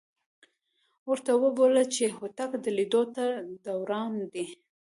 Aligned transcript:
ورته 1.09 1.31
وېویل 1.41 1.75
چې 1.95 2.03
هوتک 2.17 2.51
د 2.63 2.65
لیدو 2.77 3.01
ته 3.15 3.23
درروان 3.63 4.13
دی. 4.33 4.45